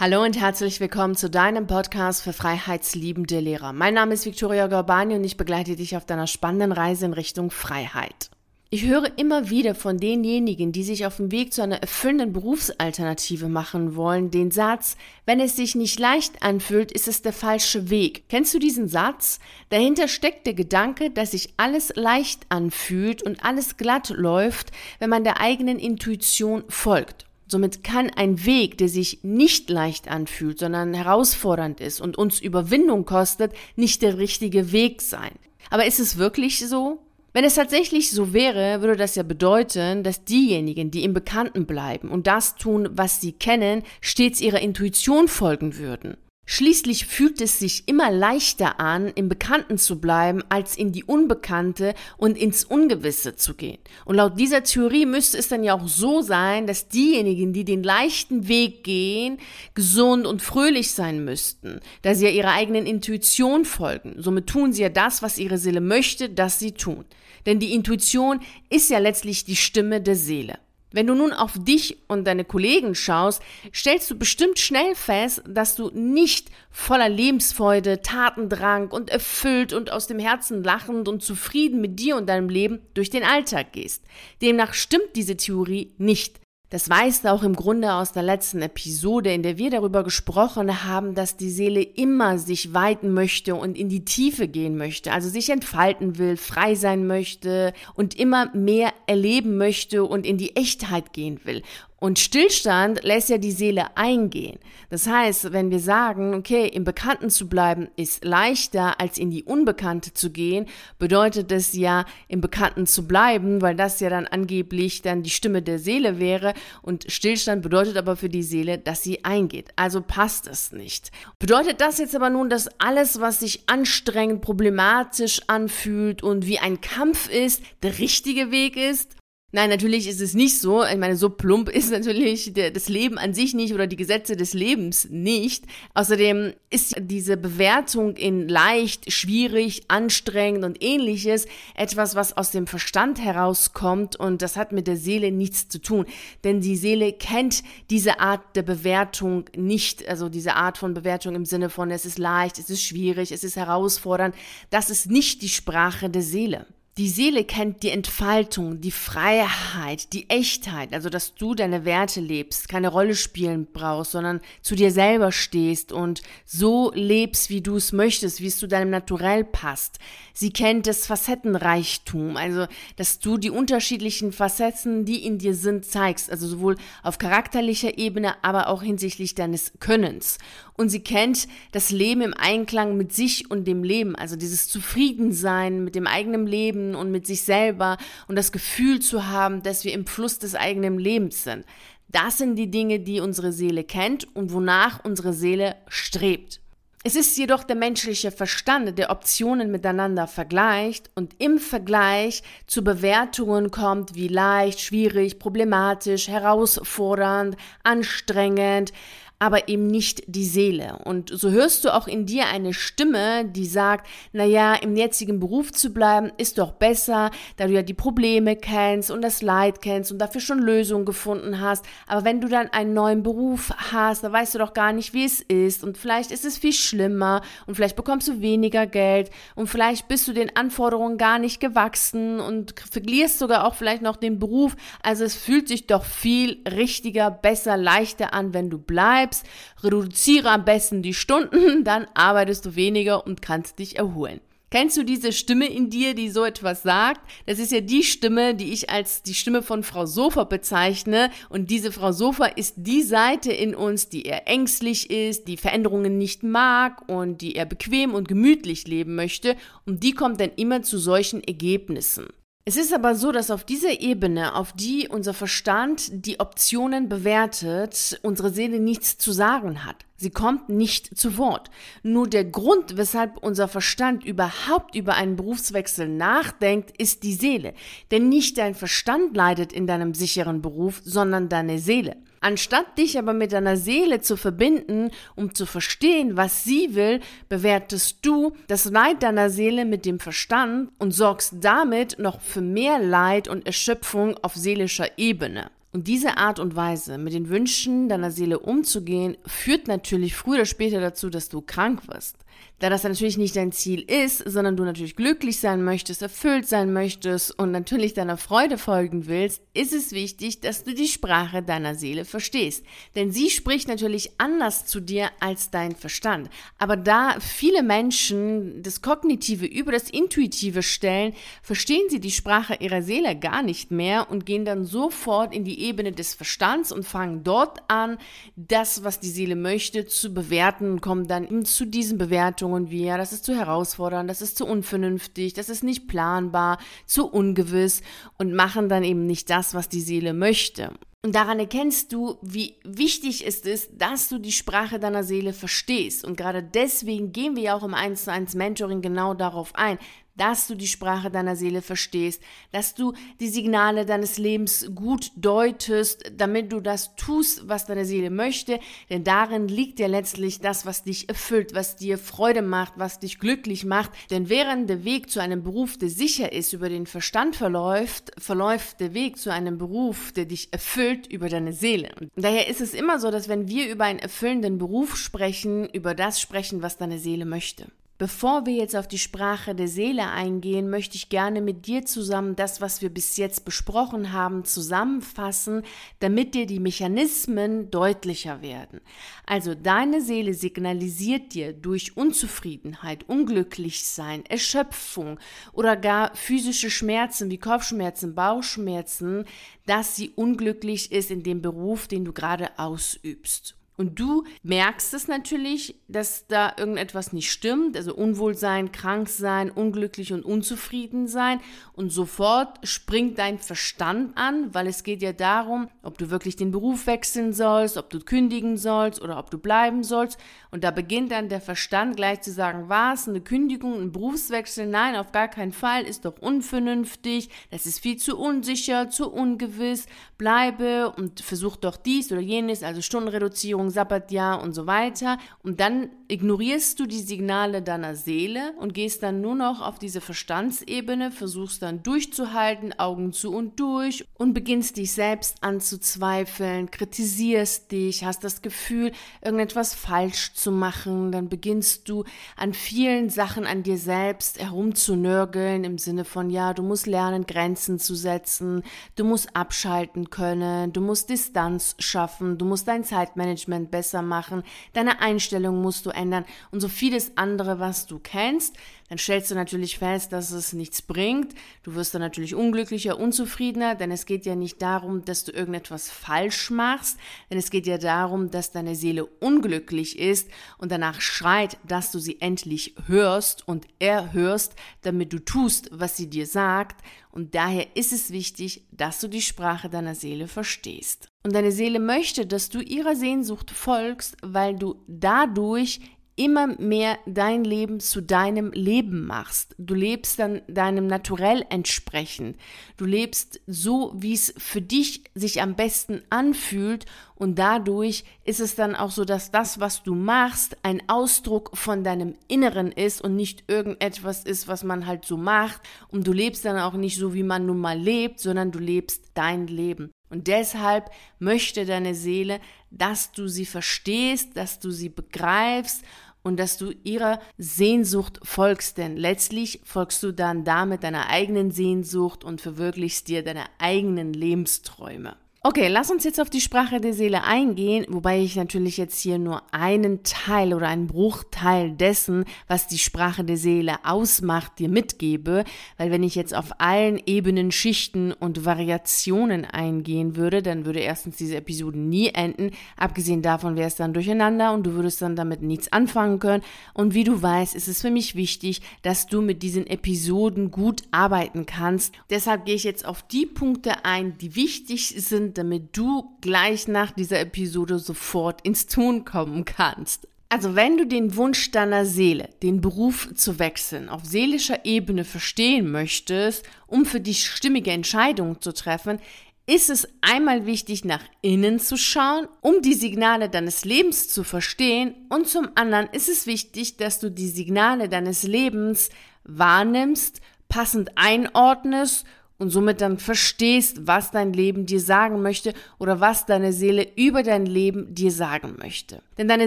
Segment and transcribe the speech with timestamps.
[0.00, 3.74] Hallo und herzlich willkommen zu deinem Podcast für freiheitsliebende Lehrer.
[3.74, 7.50] Mein Name ist Victoria Gorbani und ich begleite dich auf deiner spannenden Reise in Richtung
[7.50, 8.30] Freiheit.
[8.70, 13.50] Ich höre immer wieder von denjenigen, die sich auf dem Weg zu einer erfüllenden Berufsalternative
[13.50, 18.26] machen wollen, den Satz, wenn es sich nicht leicht anfühlt, ist es der falsche Weg.
[18.30, 19.38] Kennst du diesen Satz?
[19.68, 25.24] Dahinter steckt der Gedanke, dass sich alles leicht anfühlt und alles glatt läuft, wenn man
[25.24, 27.26] der eigenen Intuition folgt.
[27.50, 33.04] Somit kann ein Weg, der sich nicht leicht anfühlt, sondern herausfordernd ist und uns Überwindung
[33.04, 35.32] kostet, nicht der richtige Weg sein.
[35.68, 37.00] Aber ist es wirklich so?
[37.32, 42.08] Wenn es tatsächlich so wäre, würde das ja bedeuten, dass diejenigen, die im Bekannten bleiben
[42.08, 46.16] und das tun, was sie kennen, stets ihrer Intuition folgen würden.
[46.52, 51.94] Schließlich fühlt es sich immer leichter an, im Bekannten zu bleiben, als in die Unbekannte
[52.16, 53.78] und ins Ungewisse zu gehen.
[54.04, 57.84] Und laut dieser Theorie müsste es dann ja auch so sein, dass diejenigen, die den
[57.84, 59.38] leichten Weg gehen,
[59.76, 64.16] gesund und fröhlich sein müssten, da sie ja ihrer eigenen Intuition folgen.
[64.18, 67.04] Somit tun sie ja das, was ihre Seele möchte, dass sie tun.
[67.46, 68.40] Denn die Intuition
[68.70, 70.58] ist ja letztlich die Stimme der Seele.
[70.92, 75.76] Wenn du nun auf dich und deine Kollegen schaust, stellst du bestimmt schnell fest, dass
[75.76, 82.00] du nicht voller Lebensfreude, Tatendrang und erfüllt und aus dem Herzen lachend und zufrieden mit
[82.00, 84.04] dir und deinem Leben durch den Alltag gehst.
[84.42, 86.40] Demnach stimmt diese Theorie nicht.
[86.70, 90.84] Das weißt du auch im Grunde aus der letzten Episode, in der wir darüber gesprochen
[90.84, 95.28] haben, dass die Seele immer sich weiten möchte und in die Tiefe gehen möchte, also
[95.28, 101.12] sich entfalten will, frei sein möchte und immer mehr erleben möchte und in die Echtheit
[101.12, 101.62] gehen will.
[102.02, 104.58] Und Stillstand lässt ja die Seele eingehen.
[104.88, 109.44] Das heißt, wenn wir sagen, okay, im Bekannten zu bleiben ist leichter als in die
[109.44, 110.66] Unbekannte zu gehen,
[110.98, 115.60] bedeutet es ja, im Bekannten zu bleiben, weil das ja dann angeblich dann die Stimme
[115.60, 116.54] der Seele wäre.
[116.80, 119.68] Und Stillstand bedeutet aber für die Seele, dass sie eingeht.
[119.76, 121.10] Also passt es nicht.
[121.38, 126.80] Bedeutet das jetzt aber nun, dass alles, was sich anstrengend, problematisch anfühlt und wie ein
[126.80, 129.19] Kampf ist, der richtige Weg ist?
[129.52, 130.84] Nein, natürlich ist es nicht so.
[130.84, 134.36] Ich meine, so plump ist natürlich der, das Leben an sich nicht oder die Gesetze
[134.36, 135.64] des Lebens nicht.
[135.94, 143.20] Außerdem ist diese Bewertung in leicht, schwierig, anstrengend und ähnliches etwas, was aus dem Verstand
[143.20, 146.06] herauskommt und das hat mit der Seele nichts zu tun.
[146.44, 151.44] Denn die Seele kennt diese Art der Bewertung nicht, also diese Art von Bewertung im
[151.44, 154.36] Sinne von es ist leicht, es ist schwierig, es ist herausfordernd.
[154.70, 156.66] Das ist nicht die Sprache der Seele.
[157.00, 162.68] Die Seele kennt die Entfaltung, die Freiheit, die Echtheit, also dass du deine Werte lebst,
[162.68, 167.92] keine Rolle spielen brauchst, sondern zu dir selber stehst und so lebst, wie du es
[167.92, 169.98] möchtest, wie es zu deinem Naturell passt.
[170.34, 172.66] Sie kennt das Facettenreichtum, also
[172.96, 178.34] dass du die unterschiedlichen Facetten, die in dir sind, zeigst, also sowohl auf charakterlicher Ebene,
[178.44, 180.36] aber auch hinsichtlich deines Könnens.
[180.80, 185.84] Und sie kennt das Leben im Einklang mit sich und dem Leben, also dieses Zufriedensein
[185.84, 187.98] mit dem eigenen Leben, und mit sich selber
[188.28, 191.66] und das Gefühl zu haben, dass wir im Fluss des eigenen Lebens sind.
[192.08, 196.60] Das sind die Dinge, die unsere Seele kennt und wonach unsere Seele strebt.
[197.02, 203.70] Es ist jedoch der menschliche Verstand, der Optionen miteinander vergleicht und im Vergleich zu Bewertungen
[203.70, 208.92] kommt wie leicht, schwierig, problematisch, herausfordernd, anstrengend,
[209.40, 210.98] aber eben nicht die Seele.
[211.04, 215.40] Und so hörst du auch in dir eine Stimme, die sagt, na ja, im jetzigen
[215.40, 219.80] Beruf zu bleiben ist doch besser, da du ja die Probleme kennst und das Leid
[219.80, 221.86] kennst und dafür schon Lösungen gefunden hast.
[222.06, 225.24] Aber wenn du dann einen neuen Beruf hast, da weißt du doch gar nicht, wie
[225.24, 229.68] es ist und vielleicht ist es viel schlimmer und vielleicht bekommst du weniger Geld und
[229.68, 234.38] vielleicht bist du den Anforderungen gar nicht gewachsen und verlierst sogar auch vielleicht noch den
[234.38, 234.76] Beruf.
[235.02, 239.44] Also es fühlt sich doch viel richtiger, besser, leichter an, wenn du bleibst bleibst,
[239.82, 244.40] reduziere am besten die Stunden, dann arbeitest du weniger und kannst dich erholen.
[244.72, 247.20] Kennst du diese Stimme in dir, die so etwas sagt?
[247.46, 251.32] Das ist ja die Stimme, die ich als die Stimme von Frau Sofa bezeichne.
[251.48, 256.18] Und diese Frau Sofa ist die Seite in uns, die eher ängstlich ist, die Veränderungen
[256.18, 259.56] nicht mag und die eher bequem und gemütlich leben möchte.
[259.86, 262.28] Und die kommt dann immer zu solchen Ergebnissen.
[262.70, 268.20] Es ist aber so, dass auf dieser Ebene, auf die unser Verstand die Optionen bewertet,
[268.22, 270.04] unsere Seele nichts zu sagen hat.
[270.16, 271.68] Sie kommt nicht zu Wort.
[272.04, 277.74] Nur der Grund, weshalb unser Verstand überhaupt über einen Berufswechsel nachdenkt, ist die Seele.
[278.12, 282.18] Denn nicht dein Verstand leidet in deinem sicheren Beruf, sondern deine Seele.
[282.42, 287.20] Anstatt dich aber mit deiner Seele zu verbinden, um zu verstehen, was sie will,
[287.50, 292.98] bewertest du das Leid deiner Seele mit dem Verstand und sorgst damit noch für mehr
[292.98, 295.70] Leid und Erschöpfung auf seelischer Ebene.
[295.92, 300.66] Und diese Art und Weise, mit den Wünschen deiner Seele umzugehen, führt natürlich früher oder
[300.66, 302.36] später dazu, dass du krank wirst.
[302.80, 306.94] Da das natürlich nicht dein Ziel ist, sondern du natürlich glücklich sein möchtest, erfüllt sein
[306.94, 311.94] möchtest und natürlich deiner Freude folgen willst, ist es wichtig, dass du die Sprache deiner
[311.94, 312.86] Seele verstehst.
[313.14, 316.48] Denn sie spricht natürlich anders zu dir als dein Verstand.
[316.78, 323.02] Aber da viele Menschen das Kognitive über das Intuitive stellen, verstehen sie die Sprache ihrer
[323.02, 327.44] Seele gar nicht mehr und gehen dann sofort in die Ebene des Verstands und fangen
[327.44, 328.16] dort an,
[328.56, 333.04] das, was die Seele möchte, zu bewerten und kommen dann zu diesen Bewertungen Bewertungen wie,
[333.04, 338.02] ja, das ist zu herausfordernd, das ist zu unvernünftig, das ist nicht planbar, zu ungewiss
[338.38, 340.92] und machen dann eben nicht das, was die Seele möchte.
[341.22, 346.24] Und daran erkennst du, wie wichtig es ist, dass du die Sprache deiner Seele verstehst.
[346.24, 349.98] Und gerade deswegen gehen wir ja auch im 1 zu 1 Mentoring genau darauf ein
[350.40, 352.42] dass du die Sprache deiner Seele verstehst,
[352.72, 358.30] dass du die Signale deines Lebens gut deutest, damit du das tust, was deine Seele
[358.30, 363.18] möchte, denn darin liegt ja letztlich das, was dich erfüllt, was dir Freude macht, was
[363.18, 367.04] dich glücklich macht, denn während der Weg zu einem Beruf, der sicher ist, über den
[367.04, 372.12] Verstand verläuft, verläuft der Weg zu einem Beruf, der dich erfüllt, über deine Seele.
[372.18, 376.14] Und daher ist es immer so, dass wenn wir über einen erfüllenden Beruf sprechen, über
[376.14, 377.88] das sprechen, was deine Seele möchte.
[378.20, 382.54] Bevor wir jetzt auf die Sprache der Seele eingehen, möchte ich gerne mit dir zusammen
[382.54, 385.84] das, was wir bis jetzt besprochen haben, zusammenfassen,
[386.18, 389.00] damit dir die Mechanismen deutlicher werden.
[389.46, 395.40] Also deine Seele signalisiert dir durch Unzufriedenheit, Unglücklichsein, Erschöpfung
[395.72, 399.46] oder gar physische Schmerzen wie Kopfschmerzen, Bauchschmerzen,
[399.86, 403.79] dass sie unglücklich ist in dem Beruf, den du gerade ausübst.
[404.00, 410.42] Und du merkst es natürlich, dass da irgendetwas nicht stimmt, also Unwohlsein, Kranksein, unglücklich und
[410.42, 411.60] unzufrieden sein.
[411.92, 416.70] Und sofort springt dein Verstand an, weil es geht ja darum, ob du wirklich den
[416.70, 420.38] Beruf wechseln sollst, ob du kündigen sollst oder ob du bleiben sollst.
[420.70, 424.86] Und da beginnt dann der Verstand gleich zu sagen, was, eine Kündigung, ein Berufswechsel?
[424.86, 430.06] Nein, auf gar keinen Fall, ist doch unvernünftig, das ist viel zu unsicher, zu ungewiss,
[430.38, 435.38] bleibe und versuch doch dies oder jenes, also Stundenreduzierung Sabbatjahr und so weiter.
[435.62, 440.20] Und dann ignorierst du die Signale deiner Seele und gehst dann nur noch auf diese
[440.20, 448.24] Verstandsebene, versuchst dann durchzuhalten, Augen zu und durch und beginnst dich selbst anzuzweifeln, kritisierst dich,
[448.24, 451.32] hast das Gefühl, irgendetwas falsch zu machen.
[451.32, 452.24] Dann beginnst du
[452.56, 457.98] an vielen Sachen an dir selbst herumzunörgeln im Sinne von, ja, du musst lernen, Grenzen
[457.98, 458.82] zu setzen,
[459.16, 464.62] du musst abschalten können, du musst Distanz schaffen, du musst dein Zeitmanagement Management besser machen,
[464.92, 468.76] deine Einstellung musst du ändern und so vieles andere, was du kennst,
[469.08, 471.54] dann stellst du natürlich fest, dass es nichts bringt.
[471.82, 476.10] Du wirst dann natürlich unglücklicher, unzufriedener, denn es geht ja nicht darum, dass du irgendetwas
[476.10, 477.18] falsch machst,
[477.50, 480.48] denn es geht ja darum, dass deine Seele unglücklich ist
[480.78, 486.28] und danach schreit, dass du sie endlich hörst und erhörst, damit du tust, was sie
[486.28, 487.04] dir sagt.
[487.32, 491.29] Und daher ist es wichtig, dass du die Sprache deiner Seele verstehst.
[491.42, 496.00] Und deine Seele möchte, dass du ihrer Sehnsucht folgst, weil du dadurch
[496.40, 499.74] immer mehr dein Leben zu deinem Leben machst.
[499.76, 502.56] Du lebst dann deinem Naturell entsprechend.
[502.96, 507.04] Du lebst so, wie es für dich sich am besten anfühlt
[507.34, 512.04] und dadurch ist es dann auch so, dass das, was du machst, ein Ausdruck von
[512.04, 515.82] deinem Inneren ist und nicht irgendetwas ist, was man halt so macht.
[516.08, 519.32] Und du lebst dann auch nicht so, wie man nun mal lebt, sondern du lebst
[519.34, 520.10] dein Leben.
[520.30, 522.60] Und deshalb möchte deine Seele,
[522.90, 526.02] dass du sie verstehst, dass du sie begreifst
[526.42, 532.44] und dass du ihrer Sehnsucht folgst, denn letztlich folgst du dann damit deiner eigenen Sehnsucht
[532.44, 535.36] und verwirklichst dir deine eigenen Lebensträume.
[535.62, 539.38] Okay, lass uns jetzt auf die Sprache der Seele eingehen, wobei ich natürlich jetzt hier
[539.38, 545.64] nur einen Teil oder einen Bruchteil dessen, was die Sprache der Seele ausmacht, dir mitgebe,
[545.98, 551.36] weil wenn ich jetzt auf allen Ebenen, Schichten und Variationen eingehen würde, dann würde erstens
[551.36, 555.60] diese Episode nie enden, abgesehen davon wäre es dann durcheinander und du würdest dann damit
[555.60, 556.64] nichts anfangen können.
[556.94, 561.02] Und wie du weißt, ist es für mich wichtig, dass du mit diesen Episoden gut
[561.10, 562.14] arbeiten kannst.
[562.30, 566.88] Deshalb gehe ich jetzt auf die Punkte ein, die wichtig sind, sind, damit du gleich
[566.88, 570.28] nach dieser Episode sofort ins Tun kommen kannst.
[570.48, 575.90] Also wenn du den Wunsch deiner Seele, den Beruf zu wechseln, auf seelischer Ebene verstehen
[575.90, 579.20] möchtest, um für dich stimmige Entscheidungen zu treffen,
[579.66, 585.14] ist es einmal wichtig, nach innen zu schauen, um die Signale deines Lebens zu verstehen
[585.28, 589.10] und zum anderen ist es wichtig, dass du die Signale deines Lebens
[589.44, 592.26] wahrnimmst, passend einordnest
[592.60, 597.42] und somit dann verstehst, was dein Leben dir sagen möchte oder was deine Seele über
[597.42, 599.22] dein Leben dir sagen möchte.
[599.38, 599.66] Denn deine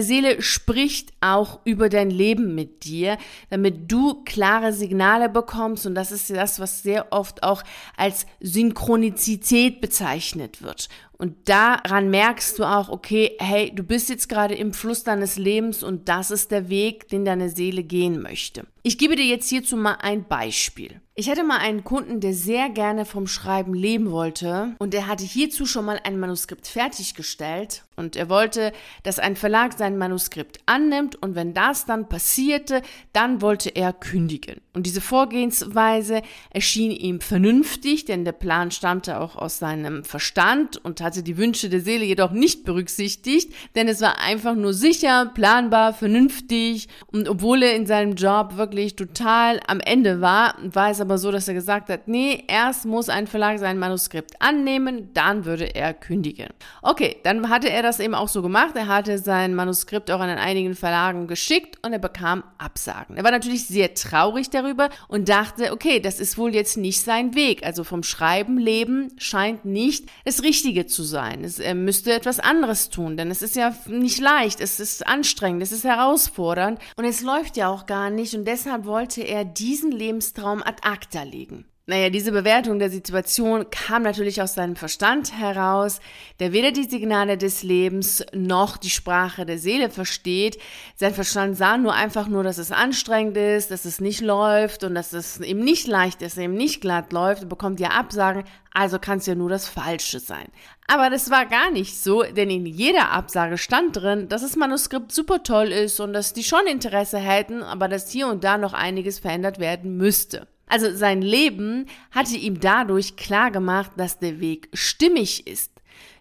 [0.00, 3.18] Seele spricht auch über dein Leben mit dir,
[3.50, 7.64] damit du klare Signale bekommst und das ist das, was sehr oft auch
[7.96, 10.88] als Synchronizität bezeichnet wird.
[11.18, 15.82] Und daran merkst du auch, okay, hey, du bist jetzt gerade im Fluss deines Lebens
[15.82, 18.66] und das ist der Weg, den deine Seele gehen möchte.
[18.86, 21.00] Ich gebe dir jetzt hierzu mal ein Beispiel.
[21.16, 25.22] Ich hatte mal einen Kunden, der sehr gerne vom Schreiben leben wollte und er hatte
[25.22, 28.72] hierzu schon mal ein Manuskript fertiggestellt und er wollte,
[29.04, 34.60] dass ein Verlag sein Manuskript annimmt und wenn das dann passierte, dann wollte er kündigen.
[34.72, 41.00] Und diese Vorgehensweise erschien ihm vernünftig, denn der Plan stammte auch aus seinem Verstand und
[41.00, 45.94] hatte die Wünsche der Seele jedoch nicht berücksichtigt, denn es war einfach nur sicher, planbar,
[45.94, 51.18] vernünftig und obwohl er in seinem Job wirklich total am Ende war, war es aber
[51.18, 55.74] so, dass er gesagt hat, nee, erst muss ein Verlag sein Manuskript annehmen, dann würde
[55.74, 56.48] er kündigen.
[56.82, 58.74] Okay, dann hatte er das eben auch so gemacht.
[58.74, 63.16] Er hatte sein Manuskript auch an einigen Verlagen geschickt und er bekam Absagen.
[63.16, 67.34] Er war natürlich sehr traurig darüber und dachte, okay, das ist wohl jetzt nicht sein
[67.34, 67.64] Weg.
[67.64, 71.44] Also vom Schreiben leben scheint nicht das Richtige zu sein.
[71.44, 75.62] Es, er müsste etwas anderes tun, denn es ist ja nicht leicht, es ist anstrengend,
[75.62, 79.92] es ist herausfordernd und es läuft ja auch gar nicht und deshalb wollte er diesen
[79.92, 81.66] Lebenstraum ad acta legen.
[81.86, 86.00] Naja, diese Bewertung der Situation kam natürlich aus seinem Verstand heraus,
[86.40, 90.58] der weder die Signale des Lebens noch die Sprache der Seele versteht.
[90.96, 94.94] Sein Verstand sah nur einfach nur, dass es anstrengend ist, dass es nicht läuft und
[94.94, 98.98] dass es eben nicht leicht ist, eben nicht glatt läuft und bekommt ja Absagen, also
[98.98, 100.46] kann es ja nur das Falsche sein.
[100.86, 105.12] Aber das war gar nicht so, denn in jeder Absage stand drin, dass das Manuskript
[105.12, 108.72] super toll ist und dass die schon Interesse hätten, aber dass hier und da noch
[108.72, 110.48] einiges verändert werden müsste.
[110.66, 115.70] Also sein Leben hatte ihm dadurch klar gemacht, dass der Weg stimmig ist.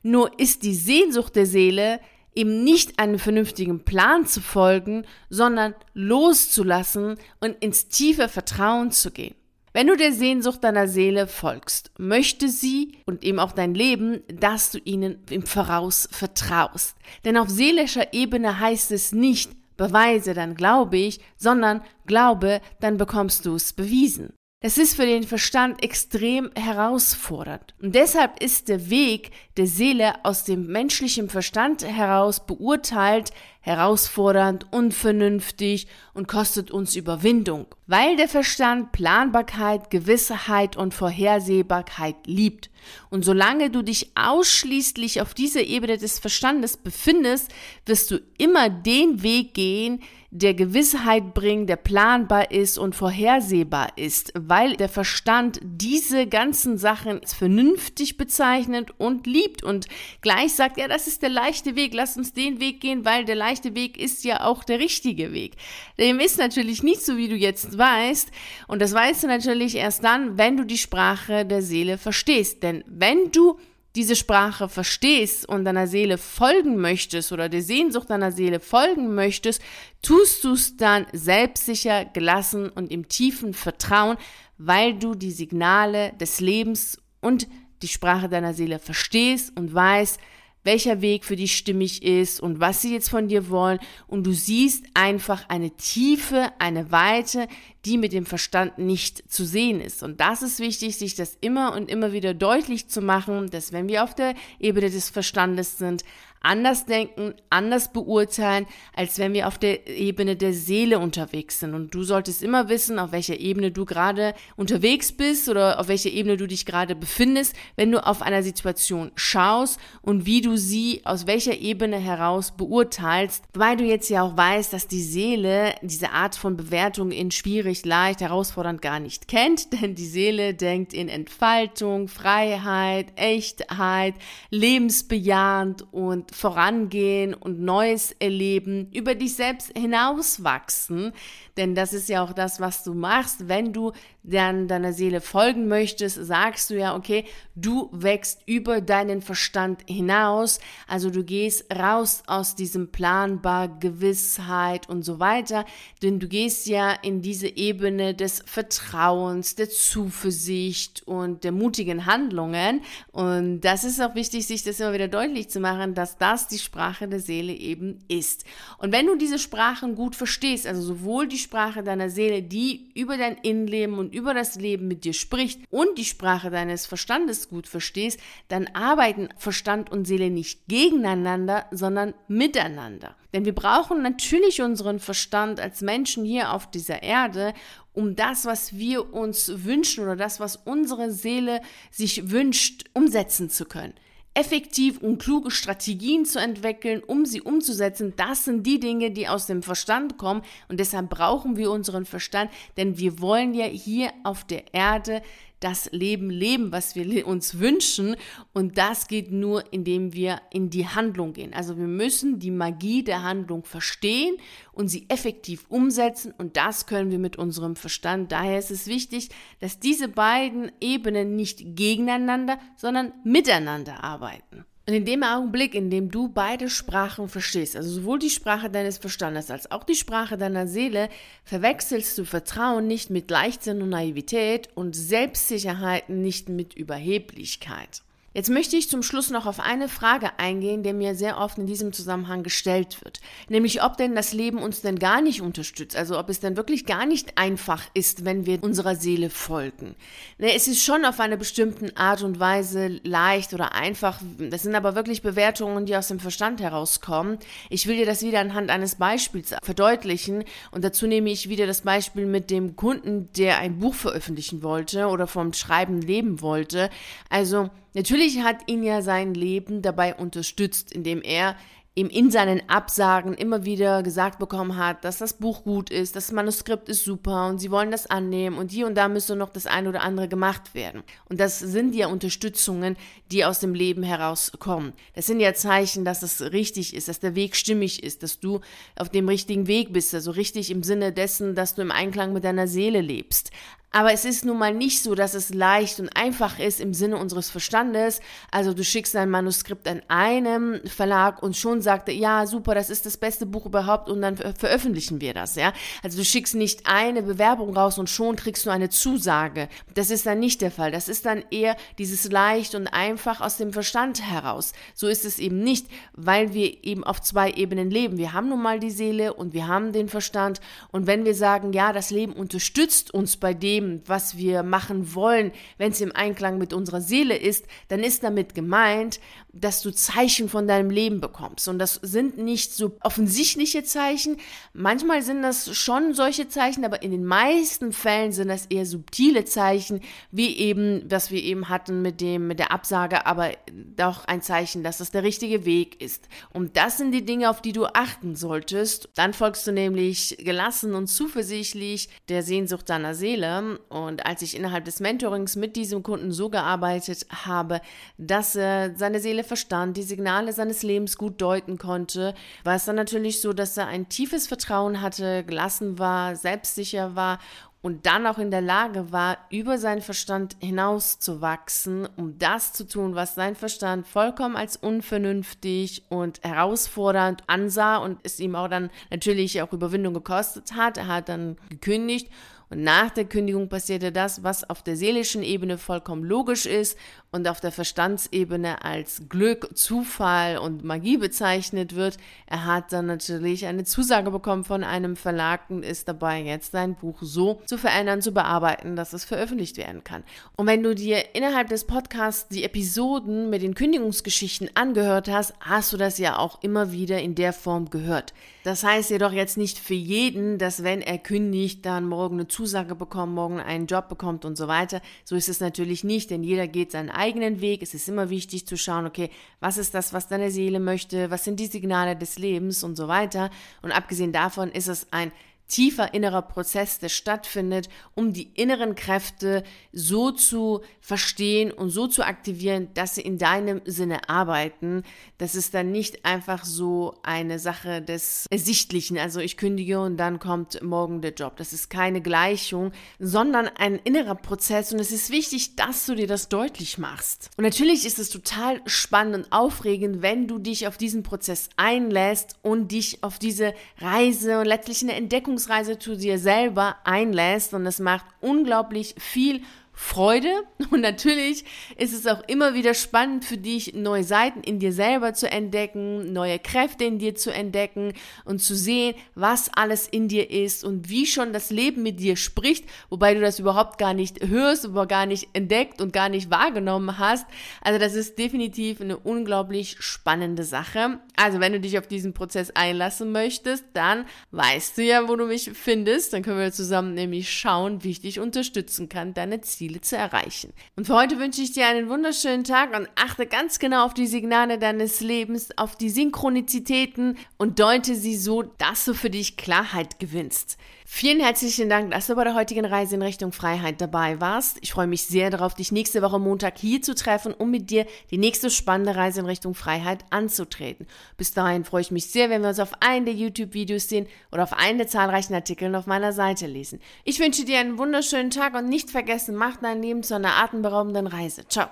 [0.02, 2.00] Nur ist die Sehnsucht der Seele
[2.36, 9.36] eben nicht einem vernünftigen Plan zu folgen, sondern loszulassen und ins tiefe Vertrauen zu gehen.
[9.76, 14.70] Wenn du der Sehnsucht deiner Seele folgst, möchte sie und eben auch dein Leben, dass
[14.70, 16.96] du ihnen im Voraus vertraust.
[17.26, 23.46] Denn auf seelischer Ebene heißt es nicht, beweise, dann glaube ich, sondern glaube, dann bekommst
[23.46, 24.34] du es bewiesen.
[24.64, 27.76] Das ist für den Verstand extrem herausfordernd.
[27.82, 33.32] Und deshalb ist der Weg der Seele aus dem menschlichen Verstand heraus beurteilt,
[33.64, 42.70] herausfordernd, unvernünftig und kostet uns Überwindung, weil der Verstand Planbarkeit, Gewissheit und Vorhersehbarkeit liebt.
[43.10, 47.54] Und solange du dich ausschließlich auf dieser Ebene des Verstandes befindest,
[47.86, 50.02] wirst du immer den Weg gehen,
[50.36, 57.22] der Gewissheit bringt, der planbar ist und vorhersehbar ist, weil der Verstand diese ganzen Sachen
[57.24, 59.88] vernünftig bezeichnet und liebt und
[60.22, 63.36] gleich sagt, ja, das ist der leichte Weg, lass uns den Weg gehen, weil der
[63.36, 65.54] leichte Weg ist ja auch der richtige Weg.
[66.00, 68.32] Dem ist natürlich nicht so, wie du jetzt weißt
[68.68, 72.84] und das weißt du natürlich erst dann, wenn du die Sprache der Seele verstehst, denn
[72.88, 73.58] wenn du
[73.96, 79.62] diese Sprache verstehst und deiner Seele folgen möchtest oder der Sehnsucht deiner Seele folgen möchtest,
[80.02, 84.18] tust du es dann selbstsicher, gelassen und im tiefen Vertrauen,
[84.58, 87.48] weil du die Signale des Lebens und
[87.84, 90.20] die Sprache deiner Seele verstehst und weißt,
[90.64, 93.80] welcher Weg für dich stimmig ist und was sie jetzt von dir wollen.
[94.08, 97.48] Und du siehst einfach eine Tiefe, eine Weite,
[97.86, 100.04] die mit dem Verstand nicht zu sehen ist.
[100.04, 103.90] Und das ist wichtig, sich das immer und immer wieder deutlich zu machen, dass wenn
[103.90, 106.04] wir auf der Ebene des Verstandes sind,
[106.44, 111.74] anders denken, anders beurteilen, als wenn wir auf der Ebene der Seele unterwegs sind.
[111.74, 116.10] Und du solltest immer wissen, auf welcher Ebene du gerade unterwegs bist oder auf welcher
[116.10, 121.02] Ebene du dich gerade befindest, wenn du auf einer Situation schaust und wie du sie
[121.06, 126.12] aus welcher Ebene heraus beurteilst, weil du jetzt ja auch weißt, dass die Seele diese
[126.12, 131.08] Art von Bewertung in schwierig, leicht, herausfordernd gar nicht kennt, denn die Seele denkt in
[131.08, 134.16] Entfaltung, Freiheit, Echtheit,
[134.50, 141.14] lebensbejahend und vorangehen und Neues erleben, über dich selbst hinauswachsen.
[141.58, 143.48] Denn das ist ja auch das, was du machst.
[143.48, 143.92] Wenn du
[144.24, 147.26] dann deiner Seele folgen möchtest, sagst du ja, okay,
[147.56, 150.60] du wächst über deinen Verstand hinaus.
[150.88, 155.66] Also du gehst raus aus diesem planbar, Gewissheit und so weiter.
[156.02, 162.82] Denn du gehst ja in diese Ebene des Vertrauens, der Zuversicht und der mutigen Handlungen.
[163.12, 166.58] Und das ist auch wichtig, sich das immer wieder deutlich zu machen, dass das die
[166.58, 168.46] Sprache der Seele eben ist.
[168.78, 173.18] Und wenn du diese Sprachen gut verstehst, also sowohl die Sprache deiner Seele, die über
[173.18, 177.68] dein Innenleben und über das Leben mit dir spricht und die Sprache deines Verstandes gut
[177.68, 183.18] verstehst, dann arbeiten Verstand und Seele nicht gegeneinander, sondern miteinander.
[183.34, 187.54] Denn wir brauchen natürlich unseren Verstand als Menschen hier auf dieser Erde,
[187.92, 191.60] um das, was wir uns wünschen oder das, was unsere Seele
[191.92, 193.94] sich wünscht, umsetzen zu können
[194.34, 198.14] effektiv und kluge Strategien zu entwickeln, um sie umzusetzen.
[198.16, 202.52] Das sind die Dinge, die aus dem Verstand kommen und deshalb brauchen wir unseren Verstand,
[202.78, 205.22] denn wir wollen ja hier auf der Erde
[205.64, 208.16] das Leben leben, was wir uns wünschen.
[208.54, 211.54] Und das geht nur, indem wir in die Handlung gehen.
[211.54, 214.36] Also wir müssen die Magie der Handlung verstehen
[214.72, 216.34] und sie effektiv umsetzen.
[216.38, 218.32] Und das können wir mit unserem Verstand.
[218.32, 219.30] Daher ist es wichtig,
[219.60, 224.66] dass diese beiden Ebenen nicht gegeneinander, sondern miteinander arbeiten.
[224.86, 228.98] Und in dem Augenblick, in dem du beide Sprachen verstehst, also sowohl die Sprache deines
[228.98, 231.08] Verstandes als auch die Sprache deiner Seele,
[231.46, 238.02] verwechselst du Vertrauen nicht mit Leichtsinn und Naivität und Selbstsicherheit nicht mit Überheblichkeit.
[238.34, 241.68] Jetzt möchte ich zum Schluss noch auf eine Frage eingehen, die mir sehr oft in
[241.68, 243.20] diesem Zusammenhang gestellt wird.
[243.48, 245.96] Nämlich, ob denn das Leben uns denn gar nicht unterstützt.
[245.96, 249.96] Also, ob es denn wirklich gar nicht einfach ist, wenn wir unserer Seele folgen.
[250.40, 254.20] Ne, es ist schon auf eine bestimmte Art und Weise leicht oder einfach.
[254.40, 257.38] Das sind aber wirklich Bewertungen, die aus dem Verstand herauskommen.
[257.70, 260.44] Ich will dir das wieder anhand eines Beispiels verdeutlichen.
[260.72, 265.08] Und dazu nehme ich wieder das Beispiel mit dem Kunden, der ein Buch veröffentlichen wollte
[265.08, 266.90] oder vom Schreiben leben wollte.
[267.30, 271.56] Also, Natürlich hat ihn ja sein Leben dabei unterstützt, indem er
[271.96, 276.32] ihm in seinen Absagen immer wieder gesagt bekommen hat, dass das Buch gut ist, das
[276.32, 279.68] Manuskript ist super und sie wollen das annehmen und hier und da müsste noch das
[279.68, 281.04] eine oder andere gemacht werden.
[281.30, 282.98] Und das sind ja Unterstützungen,
[283.32, 284.94] die aus dem Leben herauskommen.
[285.14, 288.62] Das sind ja Zeichen, dass es richtig ist, dass der Weg stimmig ist, dass du
[288.96, 292.44] auf dem richtigen Weg bist, also richtig im Sinne dessen, dass du im Einklang mit
[292.44, 293.52] deiner Seele lebst.
[293.96, 297.18] Aber es ist nun mal nicht so, dass es leicht und einfach ist im Sinne
[297.18, 298.22] unseres Verstandes.
[298.50, 302.90] Also du schickst dein Manuskript an einem Verlag und schon sagt er, ja, super, das
[302.90, 305.74] ist das beste Buch überhaupt und dann veröffentlichen wir das, ja.
[306.02, 309.70] Also du schickst nicht eine Bewerbung raus und schon kriegst du eine Zusage.
[309.94, 310.92] Das ist dann nicht der Fall.
[310.92, 314.74] Das ist dann eher dieses leicht und einfach aus dem Verstand heraus.
[314.96, 318.18] So ist es eben nicht, weil wir eben auf zwei Ebenen leben.
[318.18, 320.62] Wir haben nun mal die Seele und wir haben den Verstand.
[320.92, 325.14] Und wenn wir sagen, ja, das Leben unterstützt uns bei dem, dem, was wir machen
[325.14, 329.20] wollen, wenn es im Einklang mit unserer Seele ist, dann ist damit gemeint,
[329.52, 331.68] dass du Zeichen von deinem Leben bekommst.
[331.68, 334.38] Und das sind nicht so offensichtliche Zeichen.
[334.74, 339.46] Manchmal sind das schon solche Zeichen, aber in den meisten Fällen sind das eher subtile
[339.46, 343.52] Zeichen, wie eben, was wir eben hatten mit dem, mit der Absage, aber
[343.96, 346.28] doch ein Zeichen, dass das der richtige Weg ist.
[346.52, 349.10] Und das sind die Dinge, auf die du achten solltest.
[349.16, 354.86] Dann folgst du nämlich gelassen und zuversichtlich der Sehnsucht deiner Seele und als ich innerhalb
[354.86, 357.82] des Mentorings mit diesem Kunden so gearbeitet habe,
[358.18, 362.34] dass er seine Seele verstand, die Signale seines Lebens gut deuten konnte,
[362.64, 367.40] war es dann natürlich so, dass er ein tiefes Vertrauen hatte, gelassen war, selbstsicher war
[367.84, 372.72] und dann auch in der Lage war, über seinen Verstand hinaus zu wachsen, um das
[372.72, 378.70] zu tun, was sein Verstand vollkommen als unvernünftig und herausfordernd ansah und es ihm auch
[378.70, 380.98] dann natürlich auch Überwindung gekostet hat.
[380.98, 382.32] Er hat dann gekündigt
[382.74, 386.98] und nach der Kündigung passierte das, was auf der seelischen Ebene vollkommen logisch ist
[387.32, 392.18] und auf der Verstandsebene als Glück, Zufall und Magie bezeichnet wird.
[392.48, 396.96] Er hat dann natürlich eine Zusage bekommen von einem Verlag und ist dabei, jetzt sein
[396.96, 400.24] Buch so zu verändern, zu bearbeiten, dass es veröffentlicht werden kann.
[400.56, 405.94] Und wenn du dir innerhalb des Podcasts die Episoden mit den Kündigungsgeschichten angehört hast, hast
[405.94, 408.34] du das ja auch immer wieder in der Form gehört.
[408.64, 412.63] Das heißt jedoch jetzt nicht für jeden, dass wenn er kündigt, dann morgen eine Zusage
[412.64, 415.02] Zusage bekommt, morgen einen Job bekommt und so weiter.
[415.26, 417.82] So ist es natürlich nicht, denn jeder geht seinen eigenen Weg.
[417.82, 421.44] Es ist immer wichtig zu schauen, okay, was ist das, was deine Seele möchte, was
[421.44, 423.50] sind die Signale des Lebens und so weiter.
[423.82, 425.34] Und abgesehen davon ist es ein
[425.68, 432.24] tiefer innerer Prozess, der stattfindet, um die inneren Kräfte so zu verstehen und so zu
[432.24, 435.04] aktivieren, dass sie in deinem Sinne arbeiten.
[435.38, 440.40] Das ist dann nicht einfach so eine Sache des Ersichtlichen, also ich kündige und dann
[440.40, 441.58] kommt morgen der Job.
[441.58, 446.28] Das ist keine Gleichung, sondern ein innerer Prozess und es ist wichtig, dass du dir
[446.28, 447.50] das deutlich machst.
[447.58, 452.56] Und natürlich ist es total spannend und aufregend, wenn du dich auf diesen Prozess einlässt
[452.62, 457.86] und dich auf diese Reise und letztlich eine Entdeckung Entdeckungsreise zu dir selber einlässt und
[457.86, 459.62] es macht unglaublich viel
[459.96, 460.50] Freude
[460.92, 461.66] und natürlich
[461.98, 466.34] ist es auch immer wieder spannend für dich, neue Seiten in dir selber zu entdecken,
[466.34, 471.10] neue Kräfte in dir zu entdecken und zu sehen, was alles in dir ist und
[471.10, 475.06] wie schon das Leben mit dir spricht, wobei du das überhaupt gar nicht hörst, aber
[475.06, 477.46] gar nicht entdeckt und gar nicht wahrgenommen hast.
[477.82, 481.20] Also das ist definitiv eine unglaublich spannende Sache.
[481.36, 485.46] Also wenn du dich auf diesen Prozess einlassen möchtest, dann weißt du ja, wo du
[485.46, 486.34] mich findest.
[486.34, 490.16] Dann können wir zusammen nämlich schauen, wie ich dich unterstützen kann, deine Ziele Ziele zu
[490.16, 490.72] erreichen.
[490.96, 494.28] Und für heute wünsche ich dir einen wunderschönen Tag und achte ganz genau auf die
[494.28, 500.20] Signale deines Lebens, auf die Synchronizitäten und deute sie so, dass du für dich Klarheit
[500.20, 500.78] gewinnst.
[501.06, 504.78] Vielen herzlichen Dank, dass du bei der heutigen Reise in Richtung Freiheit dabei warst.
[504.82, 508.08] Ich freue mich sehr darauf, dich nächste Woche Montag hier zu treffen, um mit dir
[508.32, 511.06] die nächste spannende Reise in Richtung Freiheit anzutreten.
[511.38, 514.64] Bis dahin freue ich mich sehr, wenn wir uns auf einen der YouTube-Videos sehen oder
[514.64, 517.00] auf einen der zahlreichen Artikel auf meiner Seite lesen.
[517.26, 521.28] Ich wünsche dir einen wunderschönen Tag und nicht vergessen, mach dein Leben zu einer atemberaubenden
[521.28, 521.68] Reise.
[521.68, 521.88] Ciao.